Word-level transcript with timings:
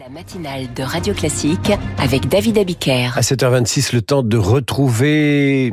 La 0.00 0.08
matinale 0.08 0.66
de 0.74 0.82
Radio 0.82 1.14
Classique 1.14 1.70
avec 1.98 2.28
David 2.28 2.58
Abiker. 2.58 3.16
À 3.16 3.20
7h26, 3.20 3.94
le 3.94 4.02
temps 4.02 4.24
de 4.24 4.36
retrouver 4.36 5.72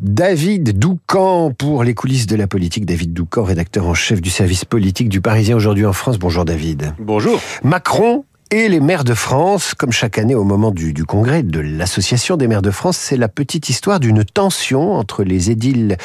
David 0.00 0.76
Doucan 0.76 1.52
pour 1.52 1.84
les 1.84 1.94
coulisses 1.94 2.26
de 2.26 2.34
la 2.34 2.48
politique. 2.48 2.86
David 2.86 3.12
Doucan, 3.12 3.44
rédacteur 3.44 3.86
en 3.86 3.94
chef 3.94 4.20
du 4.20 4.30
service 4.30 4.64
politique 4.64 5.08
du 5.08 5.20
Parisien 5.20 5.54
aujourd'hui 5.54 5.86
en 5.86 5.92
France. 5.92 6.18
Bonjour 6.18 6.44
David. 6.44 6.92
Bonjour. 6.98 7.40
Macron 7.62 8.24
et 8.50 8.68
les 8.68 8.80
maires 8.80 9.04
de 9.04 9.14
France, 9.14 9.74
comme 9.74 9.92
chaque 9.92 10.18
année 10.18 10.34
au 10.34 10.44
moment 10.44 10.72
du, 10.72 10.92
du 10.92 11.04
congrès 11.04 11.44
de 11.44 11.60
l'Association 11.60 12.36
des 12.36 12.48
maires 12.48 12.62
de 12.62 12.72
France, 12.72 12.96
c'est 12.96 13.16
la 13.16 13.28
petite 13.28 13.68
histoire 13.68 14.00
d'une 14.00 14.24
tension 14.24 14.94
entre 14.94 15.22
les 15.22 15.52
édiles 15.52 15.98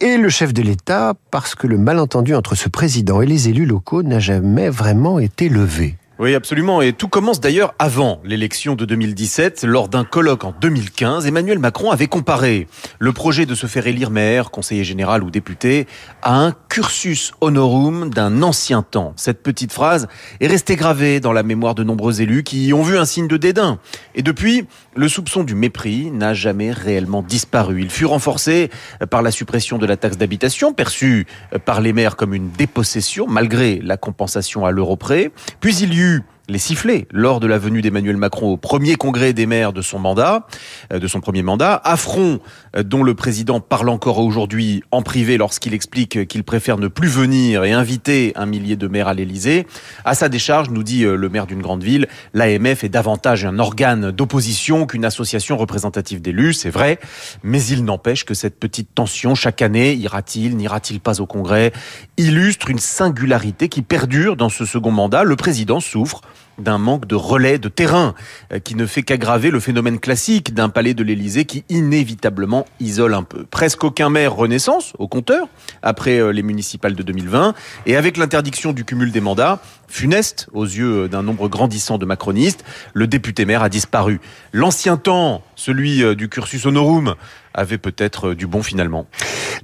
et 0.00 0.16
le 0.16 0.28
chef 0.30 0.52
de 0.52 0.62
l'État 0.62 1.14
parce 1.30 1.54
que 1.54 1.68
le 1.68 1.78
malentendu 1.78 2.34
entre 2.34 2.56
ce 2.56 2.68
président 2.68 3.22
et 3.22 3.26
les 3.26 3.48
élus 3.48 3.66
locaux 3.66 4.02
n'a 4.02 4.18
jamais 4.18 4.68
vraiment 4.68 5.20
été 5.20 5.48
levé. 5.48 5.96
Oui, 6.20 6.34
absolument. 6.34 6.82
Et 6.82 6.92
tout 6.92 7.06
commence 7.06 7.38
d'ailleurs 7.38 7.74
avant 7.78 8.20
l'élection 8.24 8.74
de 8.74 8.84
2017. 8.84 9.62
Lors 9.62 9.88
d'un 9.88 10.02
colloque 10.02 10.42
en 10.42 10.52
2015, 10.60 11.28
Emmanuel 11.28 11.60
Macron 11.60 11.92
avait 11.92 12.08
comparé 12.08 12.66
le 12.98 13.12
projet 13.12 13.46
de 13.46 13.54
se 13.54 13.68
faire 13.68 13.86
élire 13.86 14.10
maire, 14.10 14.50
conseiller 14.50 14.82
général 14.82 15.22
ou 15.22 15.30
député 15.30 15.86
à 16.22 16.44
un 16.44 16.50
cursus 16.78 17.32
honorum 17.40 18.08
d'un 18.08 18.40
ancien 18.40 18.82
temps. 18.82 19.12
Cette 19.16 19.42
petite 19.42 19.72
phrase 19.72 20.06
est 20.38 20.46
restée 20.46 20.76
gravée 20.76 21.18
dans 21.18 21.32
la 21.32 21.42
mémoire 21.42 21.74
de 21.74 21.82
nombreux 21.82 22.20
élus 22.20 22.44
qui 22.44 22.68
y 22.68 22.72
ont 22.72 22.84
vu 22.84 22.96
un 22.96 23.04
signe 23.04 23.26
de 23.26 23.36
dédain. 23.36 23.80
Et 24.14 24.22
depuis, 24.22 24.64
le 24.94 25.08
soupçon 25.08 25.42
du 25.42 25.56
mépris 25.56 26.12
n'a 26.12 26.34
jamais 26.34 26.70
réellement 26.70 27.22
disparu. 27.22 27.82
Il 27.82 27.90
fut 27.90 28.04
renforcé 28.04 28.70
par 29.10 29.22
la 29.22 29.32
suppression 29.32 29.76
de 29.76 29.86
la 29.86 29.96
taxe 29.96 30.18
d'habitation, 30.18 30.72
perçue 30.72 31.26
par 31.64 31.80
les 31.80 31.92
maires 31.92 32.14
comme 32.14 32.32
une 32.32 32.52
dépossession, 32.52 33.26
malgré 33.26 33.80
la 33.82 33.96
compensation 33.96 34.64
à 34.64 34.70
l'euro. 34.70 34.96
Puis 34.96 35.76
il 35.78 35.94
y 35.94 35.98
eut 35.98 36.22
les 36.48 36.58
sifflets 36.58 37.06
lors 37.12 37.40
de 37.40 37.46
la 37.46 37.58
venue 37.58 37.82
d'Emmanuel 37.82 38.16
Macron 38.16 38.52
au 38.52 38.56
premier 38.56 38.94
congrès 38.94 39.34
des 39.34 39.46
maires 39.46 39.74
de 39.74 39.82
son 39.82 39.98
mandat, 39.98 40.46
euh, 40.92 40.98
de 40.98 41.06
son 41.06 41.20
premier 41.20 41.42
mandat. 41.42 41.80
Affront 41.84 42.40
euh, 42.76 42.82
dont 42.82 43.02
le 43.02 43.14
président 43.14 43.60
parle 43.60 43.90
encore 43.90 44.18
aujourd'hui 44.18 44.82
en 44.90 45.02
privé 45.02 45.36
lorsqu'il 45.36 45.74
explique 45.74 46.26
qu'il 46.26 46.44
préfère 46.44 46.78
ne 46.78 46.88
plus 46.88 47.08
venir 47.08 47.64
et 47.64 47.72
inviter 47.72 48.32
un 48.34 48.46
millier 48.46 48.76
de 48.76 48.88
maires 48.88 49.08
à 49.08 49.14
l'Élysée. 49.14 49.66
À 50.04 50.14
sa 50.14 50.30
décharge, 50.30 50.70
nous 50.70 50.82
dit 50.82 51.04
euh, 51.04 51.16
le 51.16 51.28
maire 51.28 51.46
d'une 51.46 51.60
grande 51.60 51.82
ville, 51.82 52.08
l'AMF 52.32 52.82
est 52.82 52.88
davantage 52.88 53.44
un 53.44 53.58
organe 53.58 54.10
d'opposition 54.10 54.86
qu'une 54.86 55.04
association 55.04 55.58
représentative 55.58 56.22
d'élus, 56.22 56.54
c'est 56.54 56.70
vrai, 56.70 56.98
mais 57.42 57.62
il 57.62 57.84
n'empêche 57.84 58.24
que 58.24 58.34
cette 58.34 58.58
petite 58.58 58.94
tension 58.94 59.34
chaque 59.34 59.60
année, 59.60 59.92
ira-t-il, 59.94 60.56
n'ira-t-il 60.56 61.00
pas 61.00 61.20
au 61.20 61.26
congrès, 61.26 61.72
illustre 62.16 62.70
une 62.70 62.78
singularité 62.78 63.68
qui 63.68 63.82
perdure 63.82 64.36
dans 64.36 64.48
ce 64.48 64.64
second 64.64 64.90
mandat. 64.90 65.24
Le 65.24 65.36
président 65.36 65.80
souffre 65.80 66.22
d'un 66.58 66.78
manque 66.78 67.06
de 67.06 67.14
relais 67.14 67.58
de 67.58 67.68
terrain 67.68 68.14
euh, 68.52 68.58
qui 68.58 68.74
ne 68.74 68.86
fait 68.86 69.02
qu'aggraver 69.02 69.50
le 69.50 69.60
phénomène 69.60 69.98
classique 69.98 70.54
d'un 70.54 70.68
palais 70.68 70.94
de 70.94 71.02
l'Élysée 71.02 71.44
qui 71.44 71.64
inévitablement 71.68 72.66
isole 72.80 73.14
un 73.14 73.22
peu. 73.22 73.44
Presque 73.44 73.84
aucun 73.84 74.10
maire 74.10 74.34
renaissance 74.34 74.92
au 74.98 75.08
compteur 75.08 75.48
après 75.82 76.18
euh, 76.18 76.32
les 76.32 76.42
municipales 76.42 76.94
de 76.94 77.02
2020 77.02 77.54
et 77.86 77.96
avec 77.96 78.16
l'interdiction 78.16 78.72
du 78.72 78.84
cumul 78.84 79.12
des 79.12 79.20
mandats, 79.20 79.60
funeste 79.86 80.48
aux 80.52 80.64
yeux 80.64 81.04
euh, 81.04 81.08
d'un 81.08 81.22
nombre 81.22 81.48
grandissant 81.48 81.98
de 81.98 82.04
macronistes, 82.04 82.64
le 82.92 83.06
député 83.06 83.44
maire 83.44 83.62
a 83.62 83.68
disparu. 83.68 84.20
L'ancien 84.52 84.96
temps, 84.96 85.42
celui 85.54 86.16
du 86.16 86.28
cursus 86.28 86.66
honorum, 86.66 87.14
avait 87.54 87.78
peut-être 87.78 88.34
du 88.34 88.46
bon 88.46 88.62
finalement. 88.62 89.06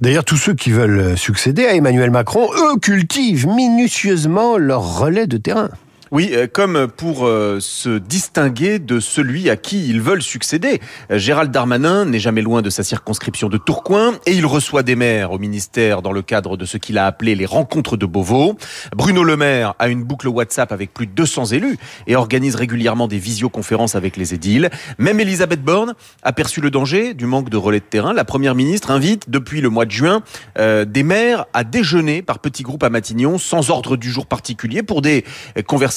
D'ailleurs, 0.01 0.25
tous 0.25 0.37
ceux 0.37 0.53
qui 0.53 0.71
veulent 0.71 1.17
succéder 1.17 1.65
à 1.65 1.75
Emmanuel 1.75 2.11
Macron, 2.11 2.49
eux, 2.53 2.77
cultivent 2.79 3.47
minutieusement 3.47 4.57
leur 4.57 4.99
relais 4.99 5.27
de 5.27 5.37
terrain. 5.37 5.69
Oui, 6.11 6.29
euh, 6.33 6.45
comme 6.51 6.87
pour 6.87 7.25
euh, 7.25 7.59
se 7.59 7.97
distinguer 7.97 8.77
de 8.77 8.99
celui 8.99 9.49
à 9.49 9.57
qui 9.57 9.89
ils 9.89 10.01
veulent 10.01 10.21
succéder. 10.21 10.79
Euh, 11.09 11.17
Gérald 11.17 11.51
Darmanin 11.51 12.05
n'est 12.05 12.19
jamais 12.19 12.43
loin 12.43 12.61
de 12.61 12.69
sa 12.69 12.83
circonscription 12.83 13.49
de 13.49 13.57
Tourcoing 13.57 14.13
et 14.27 14.33
il 14.33 14.45
reçoit 14.45 14.83
des 14.83 14.95
maires 14.95 15.31
au 15.31 15.39
ministère 15.39 16.03
dans 16.03 16.11
le 16.11 16.21
cadre 16.21 16.57
de 16.57 16.65
ce 16.65 16.77
qu'il 16.77 16.99
a 16.99 17.07
appelé 17.07 17.33
les 17.33 17.47
rencontres 17.47 17.97
de 17.97 18.05
Beauvau. 18.05 18.55
Bruno 18.95 19.23
Le 19.23 19.35
Maire 19.35 19.73
a 19.79 19.87
une 19.87 20.03
boucle 20.03 20.27
WhatsApp 20.27 20.71
avec 20.71 20.93
plus 20.93 21.07
de 21.07 21.11
200 21.13 21.45
élus 21.47 21.77
et 22.05 22.15
organise 22.15 22.53
régulièrement 22.53 23.07
des 23.07 23.17
visioconférences 23.17 23.95
avec 23.95 24.15
les 24.15 24.35
édiles. 24.35 24.69
Même 24.99 25.19
Elisabeth 25.19 25.63
Borne 25.63 25.95
a 26.21 26.33
perçu 26.33 26.61
le 26.61 26.69
danger 26.69 27.15
du 27.15 27.25
manque 27.25 27.49
de 27.49 27.57
relais 27.57 27.79
de 27.79 27.85
terrain. 27.85 28.13
La 28.13 28.25
première 28.25 28.53
ministre 28.53 28.91
invite 28.91 29.31
depuis 29.31 29.59
le 29.59 29.69
mois 29.69 29.85
de 29.85 29.91
juin 29.91 30.21
des 30.57 31.03
maires 31.03 31.45
à 31.53 31.63
déjeuner 31.63 32.21
par 32.21 32.39
petits 32.39 32.63
groupes 32.63 32.83
à 32.83 32.89
Matignon 32.89 33.37
sans 33.37 33.71
ordre 33.71 33.97
du 33.97 34.11
jour 34.11 34.27
particulier 34.27 34.83
pour 34.83 35.01
des 35.01 35.25
conversations 35.65 35.94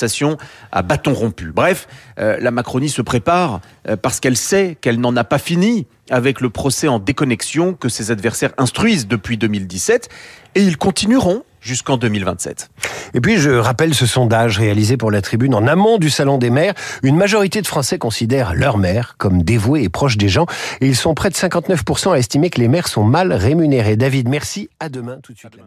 à 0.73 0.83
bâton 0.83 1.15
rompu. 1.15 1.53
Bref, 1.55 1.89
euh, 2.19 2.37
la 2.41 2.51
Macronie 2.51 2.89
se 2.89 3.03
prépare 3.03 3.61
euh, 3.89 3.97
parce 3.97 4.21
qu'elle 4.21 4.37
sait 4.37 4.77
qu'elle 4.81 5.01
n'en 5.01 5.17
a 5.17 5.25
pas 5.25 5.39
fini 5.39 5.87
avec 6.11 6.41
le 6.41 6.51
procès 6.51 6.89
en 6.89 6.99
déconnexion 6.99 7.75
que 7.75 7.89
ses 7.89 8.11
adversaires 8.11 8.53
instruisent 8.59 9.07
depuis 9.07 9.37
2017 9.37 10.09
et 10.55 10.63
ils 10.63 10.77
continueront 10.77 11.43
jusqu'en 11.61 11.97
2027. 11.97 12.71
Et 13.15 13.21
puis 13.21 13.39
je 13.39 13.51
rappelle 13.51 13.95
ce 13.95 14.07
sondage 14.07 14.59
réalisé 14.59 14.97
pour 14.97 15.11
la 15.11 15.21
tribune 15.23 15.55
en 15.55 15.67
amont 15.67 15.99
du 15.99 16.11
Salon 16.11 16.39
des 16.39 16.51
maires. 16.51 16.75
Une 17.03 17.17
majorité 17.17 17.61
de 17.61 17.67
Français 17.67 17.99
considèrent 17.99 18.55
leurs 18.55 18.79
maires 18.79 19.17
comme 19.19 19.43
dévoués 19.43 19.83
et 19.83 19.89
proches 19.89 20.17
des 20.17 20.29
gens 20.29 20.47
et 20.81 20.87
ils 20.87 20.97
sont 20.97 21.15
près 21.15 21.31
de 21.31 21.35
59% 21.35 22.13
à 22.13 22.19
estimer 22.19 22.51
que 22.51 22.61
les 22.61 22.69
maires 22.69 22.89
sont 22.89 23.05
mal 23.05 23.33
rémunérés. 23.33 23.97
David, 23.97 24.29
merci. 24.29 24.71
À 24.81 24.89
demain 24.89 25.19
tout 25.23 25.33
de 25.33 25.39
suite. 25.39 25.59